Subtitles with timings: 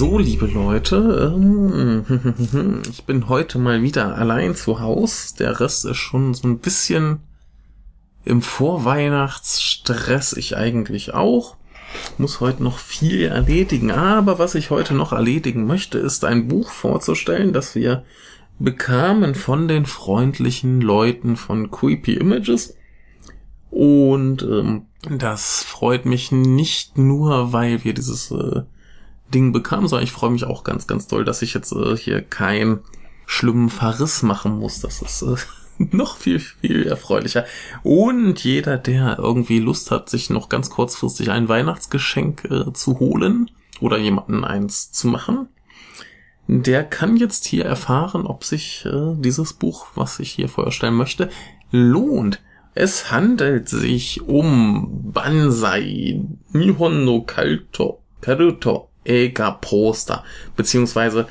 [0.00, 5.34] So, liebe Leute, ähm, ich bin heute mal wieder allein zu Haus.
[5.34, 7.18] Der Rest ist schon so ein bisschen
[8.24, 10.32] im Vorweihnachtsstress.
[10.32, 11.56] Ich eigentlich auch.
[12.16, 13.90] Muss heute noch viel erledigen.
[13.90, 18.02] Aber was ich heute noch erledigen möchte, ist ein Buch vorzustellen, das wir
[18.58, 22.74] bekamen von den freundlichen Leuten von Creepy Images.
[23.70, 28.62] Und ähm, das freut mich nicht nur, weil wir dieses äh,
[29.34, 32.22] Ding bekamen, sondern ich freue mich auch ganz, ganz doll, dass ich jetzt äh, hier
[32.22, 32.80] keinen
[33.26, 34.80] schlimmen Verriss machen muss.
[34.80, 35.36] Das ist äh,
[35.96, 37.44] noch viel, viel erfreulicher.
[37.82, 43.50] Und jeder, der irgendwie Lust hat, sich noch ganz kurzfristig ein Weihnachtsgeschenk äh, zu holen
[43.80, 45.48] oder jemanden eins zu machen,
[46.46, 51.30] der kann jetzt hier erfahren, ob sich äh, dieses Buch, was ich hier vorstellen möchte,
[51.70, 52.40] lohnt.
[52.74, 56.20] Es handelt sich um Banzai
[56.52, 60.24] Nihon no Kalto, Karuto Ega Poster,
[60.56, 61.26] beziehungsweise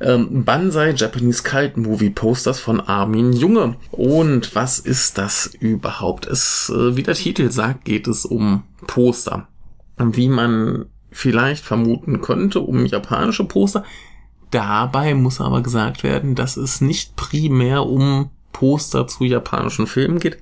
[0.00, 3.76] ähm, Banzai Japanese Cult Movie Posters von Armin Junge.
[3.90, 6.26] Und was ist das überhaupt?
[6.26, 9.48] Es, äh, wie der Titel sagt, geht es um Poster.
[9.96, 13.84] Wie man vielleicht vermuten könnte, um japanische Poster.
[14.50, 20.38] Dabei muss aber gesagt werden, dass es nicht primär um Poster zu japanischen Filmen geht,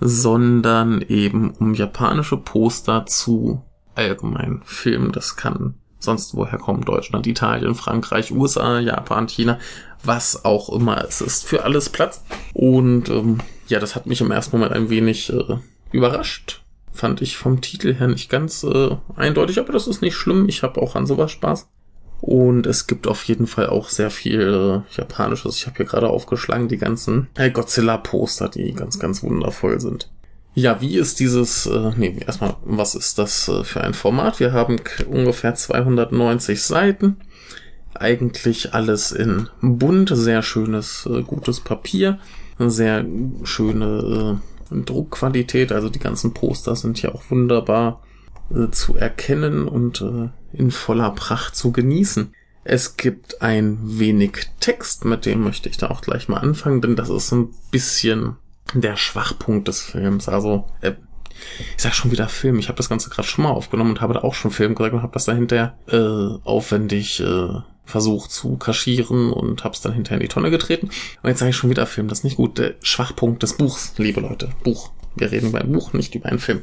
[0.00, 3.62] sondern eben um japanische Poster zu
[3.94, 5.12] allgemeinen Filmen.
[5.12, 5.74] Das kann
[6.04, 9.58] sonst woher kommen Deutschland, Italien, Frankreich, USA, Japan, China,
[10.02, 11.04] was auch immer.
[11.04, 12.22] Es ist für alles Platz.
[12.52, 13.38] Und ähm,
[13.68, 15.56] ja, das hat mich im ersten Moment ein wenig äh,
[15.92, 16.62] überrascht.
[16.92, 20.48] Fand ich vom Titel her nicht ganz äh, eindeutig, aber das ist nicht schlimm.
[20.48, 21.68] Ich habe auch an sowas Spaß.
[22.20, 25.56] Und es gibt auf jeden Fall auch sehr viel äh, Japanisches.
[25.56, 30.10] Ich habe hier gerade aufgeschlagen die ganzen äh, Godzilla-Poster, die ganz, ganz wundervoll sind.
[30.54, 34.38] Ja, wie ist dieses, äh, nee, erstmal, was ist das äh, für ein Format?
[34.38, 34.76] Wir haben
[35.08, 37.16] ungefähr 290 Seiten.
[37.92, 42.20] Eigentlich alles in bunt, sehr schönes, äh, gutes Papier,
[42.58, 43.04] sehr
[43.42, 45.72] schöne äh, Druckqualität.
[45.72, 48.02] Also die ganzen Poster sind ja auch wunderbar
[48.54, 52.32] äh, zu erkennen und äh, in voller Pracht zu genießen.
[52.62, 56.96] Es gibt ein wenig Text, mit dem möchte ich da auch gleich mal anfangen, denn
[56.96, 58.36] das ist ein bisschen
[58.72, 60.28] der Schwachpunkt des Films.
[60.28, 60.92] Also, äh,
[61.76, 62.58] ich sag schon wieder Film.
[62.58, 64.94] Ich habe das Ganze gerade schon mal aufgenommen und habe da auch schon Film gesagt
[64.94, 67.48] und habe das dann hinterher äh, aufwendig äh,
[67.84, 70.90] versucht zu kaschieren und habe es dann hinterher in die Tonne getreten.
[71.22, 72.08] Und jetzt sage ich schon wieder Film.
[72.08, 72.58] Das ist nicht gut.
[72.58, 74.50] Der Schwachpunkt des Buchs, liebe Leute.
[74.62, 74.90] Buch.
[75.16, 76.62] Wir reden beim Buch, nicht über einen Film.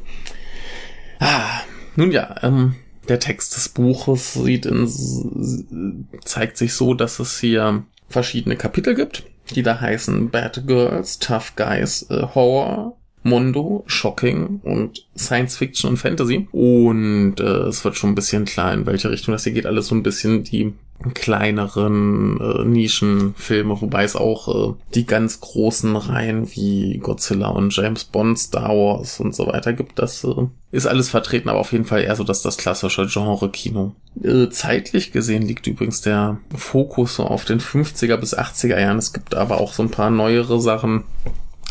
[1.19, 1.61] Ah,
[1.95, 2.75] nun ja, ähm,
[3.07, 9.23] der Text des Buches sieht in, zeigt sich so, dass es hier verschiedene Kapitel gibt
[9.55, 15.97] die da heißen Bad Girls, Tough Guys, äh, Horror, Mondo, Shocking und Science Fiction und
[15.97, 16.47] Fantasy.
[16.51, 19.65] Und äh, es wird schon ein bisschen klar, in welche Richtung das hier geht.
[19.65, 20.73] Alles so ein bisschen die
[21.13, 28.03] kleineren äh, Nischenfilme, wobei es auch äh, die ganz großen Reihen wie Godzilla und James
[28.03, 29.99] Bond, Star Wars und so weiter gibt.
[29.99, 33.95] Das äh, ist alles vertreten, aber auf jeden Fall eher so, dass das klassische Genre-Kino.
[34.23, 38.97] Äh, zeitlich gesehen liegt übrigens der Fokus so auf den 50er bis 80er Jahren.
[38.97, 41.03] Es gibt aber auch so ein paar neuere Sachen,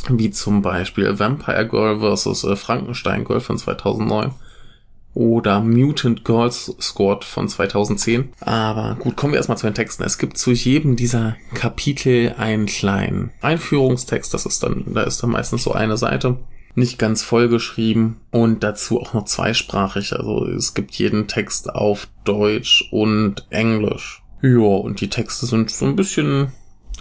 [0.09, 2.45] wie zum Beispiel Vampire Girl vs.
[2.45, 4.33] Äh, Frankenstein Girl von 2009
[5.15, 8.33] oder Mutant Girls Squad von 2010.
[8.41, 10.05] Aber gut, kommen wir erstmal zu den Texten.
[10.05, 14.33] Es gibt zu jedem dieser Kapitel einen kleinen Einführungstext.
[14.33, 16.39] Das ist dann, da ist dann meistens so eine Seite.
[16.77, 20.13] Nicht ganz voll geschrieben und dazu auch noch zweisprachig.
[20.13, 24.23] Also es gibt jeden Text auf Deutsch und Englisch.
[24.43, 26.53] Ja, und die Texte sind so ein bisschen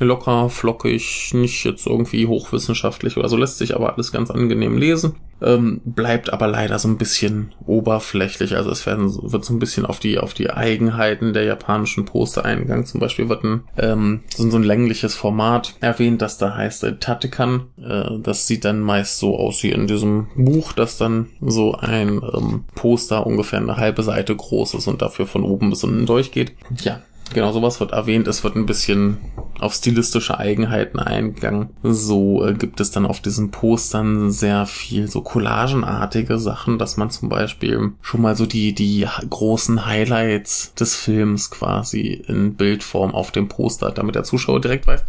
[0.06, 5.16] locker, flockig, nicht jetzt irgendwie hochwissenschaftlich oder so, lässt sich aber alles ganz angenehm lesen.
[5.42, 8.58] Ähm, bleibt aber leider so ein bisschen oberflächlich.
[8.58, 12.44] Also es werden, wird so ein bisschen auf die, auf die Eigenheiten der japanischen Poster
[12.44, 12.86] eingegangen.
[12.86, 16.98] Zum Beispiel wird ein, ähm, so, so ein längliches Format erwähnt, das da heißt äh,
[16.98, 17.68] Tatekan.
[17.82, 22.22] Äh, das sieht dann meist so aus wie in diesem Buch, dass dann so ein
[22.34, 26.54] ähm, Poster ungefähr eine halbe Seite groß ist und dafür von oben bis unten durchgeht.
[26.84, 27.02] Ja,
[27.34, 28.28] Genau, sowas wird erwähnt.
[28.28, 29.18] Es wird ein bisschen
[29.60, 31.70] auf stilistische Eigenheiten eingegangen.
[31.84, 37.10] So äh, gibt es dann auf diesen Postern sehr viel so collagenartige Sachen, dass man
[37.10, 43.32] zum Beispiel schon mal so die, die großen Highlights des Films quasi in Bildform auf
[43.32, 45.04] dem Poster hat, damit der Zuschauer direkt weiß,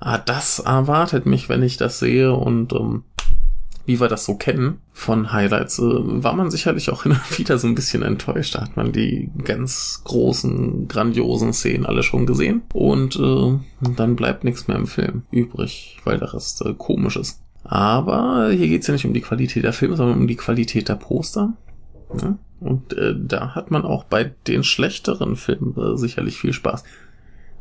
[0.00, 3.04] ah, das erwartet mich, wenn ich das sehe und ähm,
[3.86, 7.66] wie wir das so kennen von Highlights, äh, war man sicherlich auch hin wieder so
[7.66, 8.54] ein bisschen enttäuscht.
[8.54, 14.44] Da hat man die ganz großen, grandiosen Szenen alle schon gesehen und äh, dann bleibt
[14.44, 17.40] nichts mehr im Film übrig, weil der Rest äh, komisch ist.
[17.64, 20.94] Aber hier geht's ja nicht um die Qualität der Filme, sondern um die Qualität der
[20.94, 21.54] Poster.
[22.20, 22.38] Ja?
[22.60, 26.84] Und äh, da hat man auch bei den schlechteren Filmen äh, sicherlich viel Spaß.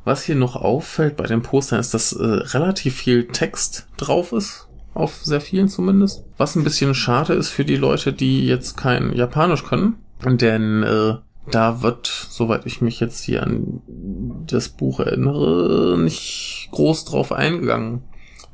[0.04, 4.68] Was hier noch auffällt bei den Postern ist, dass äh, relativ viel Text drauf ist.
[4.96, 6.24] Auf sehr vielen zumindest.
[6.38, 9.98] Was ein bisschen schade ist für die Leute, die jetzt kein Japanisch können.
[10.24, 11.16] Denn äh,
[11.52, 13.82] da wird, soweit ich mich jetzt hier an
[14.48, 18.04] das Buch erinnere, nicht groß drauf eingegangen.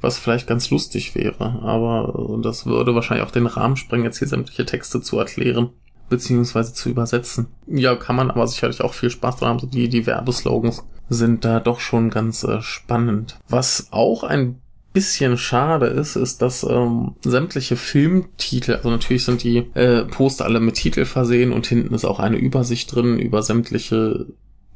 [0.02, 1.62] Was vielleicht ganz lustig wäre.
[1.62, 5.70] Aber das würde wahrscheinlich auch den Rahmen sprengen, jetzt hier sämtliche Texte zu erklären
[6.10, 7.48] beziehungsweise zu übersetzen.
[7.68, 9.60] Ja, kann man aber sicherlich auch viel Spaß dran haben.
[9.60, 13.40] So die, die Werbeslogans sind da doch schon ganz äh, spannend.
[13.48, 14.62] Was auch ein
[14.94, 20.60] bisschen schade ist, ist, dass ähm, sämtliche Filmtitel, also natürlich sind die äh, Poster alle
[20.60, 24.28] mit Titel versehen und hinten ist auch eine Übersicht drin über sämtliche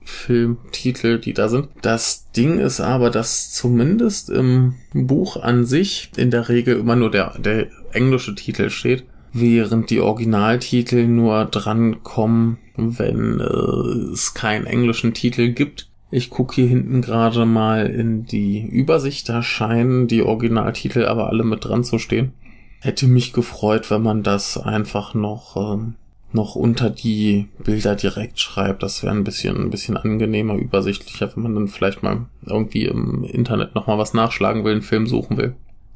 [0.06, 1.68] Filmtitel, die da sind.
[1.82, 7.12] Das Ding ist aber, dass zumindest im Buch an sich in der Regel immer nur
[7.12, 9.04] der, der englische Titel steht,
[9.34, 15.90] während die Originaltitel nur drankommen, wenn äh, es keinen englischen Titel gibt.
[16.12, 21.44] Ich gucke hier hinten gerade mal in die Übersicht, da scheinen die Originaltitel aber alle
[21.44, 22.34] mit dran zu stehen.
[22.80, 25.96] Hätte mich gefreut, wenn man das einfach noch, ähm,
[26.32, 28.84] noch unter die Bilder direkt schreibt.
[28.84, 33.24] Das wäre ein bisschen, ein bisschen angenehmer, übersichtlicher, wenn man dann vielleicht mal irgendwie im
[33.24, 35.56] Internet nochmal was nachschlagen will, einen Film suchen will.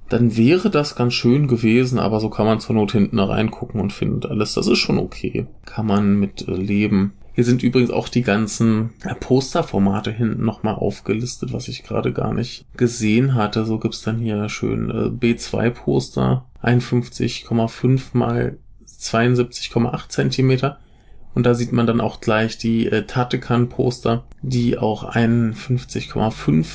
[0.09, 3.93] Dann wäre das ganz schön gewesen, aber so kann man zur Not hinten reingucken und
[3.93, 4.55] findet alles.
[4.55, 5.45] Das ist schon okay.
[5.65, 7.13] Kann man mit äh, leben.
[7.33, 12.65] Hier sind übrigens auch die ganzen Posterformate hinten nochmal aufgelistet, was ich gerade gar nicht
[12.75, 13.65] gesehen hatte.
[13.65, 20.79] So gibt's dann hier schön äh, B2-Poster, 51,5 mal 72,8 Zentimeter.
[21.33, 26.65] Und da sieht man dann auch gleich die äh, Tatekan-Poster, die auch 51,5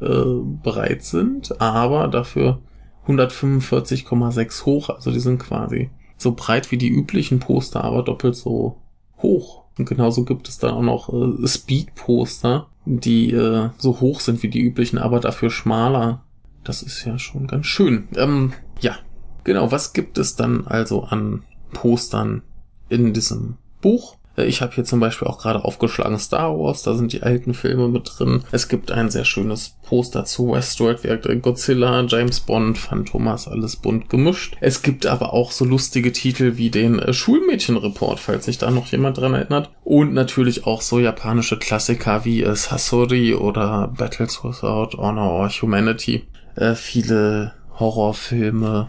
[0.00, 2.60] äh, bereit sind, aber dafür
[3.06, 4.90] 145,6 hoch.
[4.90, 8.78] Also die sind quasi so breit wie die üblichen Poster, aber doppelt so
[9.18, 9.61] hoch.
[9.78, 14.48] Und genauso gibt es dann auch noch äh, Speed-Poster, die äh, so hoch sind wie
[14.48, 16.22] die üblichen, aber dafür schmaler.
[16.64, 18.08] Das ist ja schon ganz schön.
[18.16, 18.96] Ähm, ja,
[19.44, 19.72] genau.
[19.72, 21.42] Was gibt es dann also an
[21.72, 22.42] Postern
[22.88, 24.16] in diesem Buch?
[24.36, 27.54] Äh, ich habe hier zum Beispiel auch gerade aufgeschlagen Star Wars, da sind die alten
[27.54, 28.44] Filme mit drin.
[28.52, 34.08] Es gibt ein sehr schönes Poster zu Westworld, wie Godzilla, James Bond, Phantomas, alles bunt
[34.08, 34.56] gemischt.
[34.60, 38.86] Es gibt aber auch so lustige Titel wie den äh, Schulmädchenreport, falls sich da noch
[38.86, 39.70] jemand dran erinnert.
[39.84, 46.24] Und natürlich auch so japanische Klassiker wie äh, Sasori oder Battles Without Honor or Humanity.
[46.54, 48.88] Äh, viele Horrorfilme.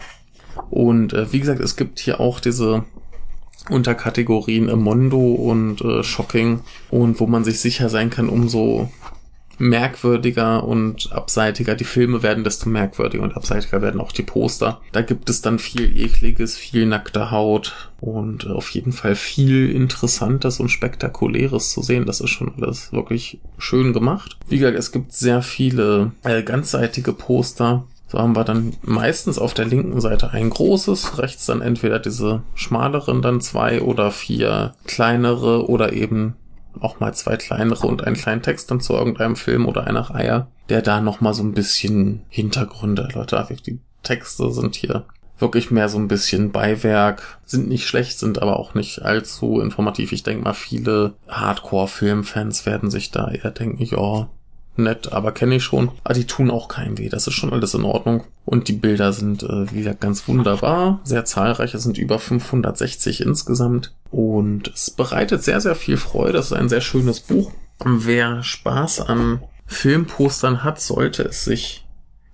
[0.70, 2.84] Und äh, wie gesagt, es gibt hier auch diese
[3.70, 8.90] Unterkategorien Mondo und äh, Shocking und wo man sich sicher sein kann, umso
[9.60, 14.82] merkwürdiger und abseitiger die Filme werden, desto merkwürdiger und abseitiger werden auch die Poster.
[14.92, 20.60] Da gibt es dann viel ekliges, viel nackte Haut und auf jeden Fall viel interessantes
[20.60, 22.06] und spektakuläres zu sehen.
[22.06, 24.38] Das ist schon alles wirklich schön gemacht.
[24.48, 29.56] Wie gesagt, es gibt sehr viele äh, ganzseitige Poster so haben wir dann meistens auf
[29.56, 35.68] der linken Seite ein großes, rechts dann entweder diese schmaleren dann zwei oder vier kleinere
[35.68, 36.36] oder eben
[36.80, 40.46] auch mal zwei kleinere und einen kleinen Text dann zu irgendeinem Film oder einer Reihe,
[40.70, 43.66] der da nochmal so ein bisschen Hintergründe erläutert.
[43.66, 45.06] Die Texte sind hier
[45.40, 50.12] wirklich mehr so ein bisschen Beiwerk, sind nicht schlecht, sind aber auch nicht allzu informativ.
[50.12, 54.30] Ich denke mal, viele Hardcore-Filmfans werden sich da eher denken, ja,
[54.76, 55.92] nett, aber kenne ich schon.
[56.04, 57.10] Aber die tun auch keinem weh.
[57.10, 58.24] Das ist schon alles in Ordnung.
[58.46, 61.00] Und die Bilder sind äh, wieder ganz wunderbar.
[61.04, 61.74] Sehr zahlreich.
[61.74, 63.94] Es sind über 560 insgesamt.
[64.12, 66.38] Und es bereitet sehr, sehr viel Freude.
[66.38, 67.52] Es ist ein sehr schönes Buch.
[67.84, 71.86] Wer Spaß an Filmpostern hat, sollte es sich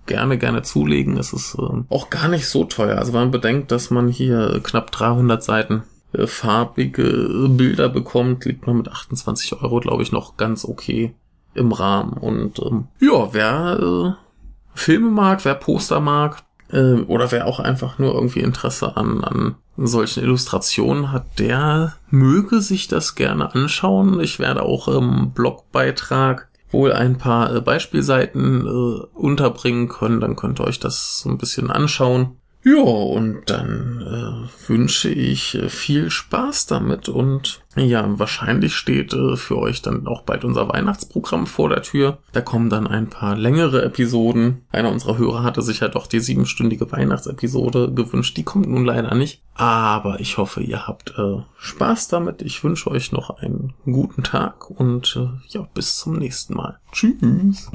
[0.06, 1.18] gerne, gerne zulegen.
[1.18, 2.98] Es ist äh, auch gar nicht so teuer.
[2.98, 8.66] Also wenn man bedenkt, dass man hier knapp 300 Seiten äh, farbige Bilder bekommt, liegt
[8.66, 11.14] man mit 28 Euro, glaube ich, noch ganz okay
[11.54, 12.14] im Rahmen.
[12.14, 18.00] Und ähm, ja, wer äh, Filme mag, wer Poster mag, äh, oder wer auch einfach
[18.00, 24.20] nur irgendwie Interesse an, an solchen Illustrationen hat, der möge sich das gerne anschauen.
[24.20, 30.60] Ich werde auch im Blogbeitrag wohl ein paar äh, Beispielseiten äh, unterbringen können, dann könnt
[30.60, 32.39] ihr euch das so ein bisschen anschauen.
[32.62, 39.38] Ja, und dann äh, wünsche ich äh, viel Spaß damit und ja, wahrscheinlich steht äh,
[39.38, 42.18] für euch dann auch bald unser Weihnachtsprogramm vor der Tür.
[42.34, 44.66] Da kommen dann ein paar längere Episoden.
[44.72, 48.36] Einer unserer Hörer hatte sich ja doch die siebenstündige Weihnachtsepisode gewünscht.
[48.36, 49.42] Die kommt nun leider nicht.
[49.54, 52.42] Aber ich hoffe, ihr habt äh, Spaß damit.
[52.42, 56.80] Ich wünsche euch noch einen guten Tag und äh, ja, bis zum nächsten Mal.
[56.92, 57.70] Tschüss.